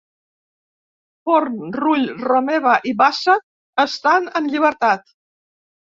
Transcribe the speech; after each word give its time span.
Forn, 1.29 1.59
Rull, 1.83 2.09
Romeva 2.29 2.73
i 2.93 2.97
Bassa 3.03 3.39
estan 3.85 4.29
en 4.41 4.53
llibertat 4.55 5.07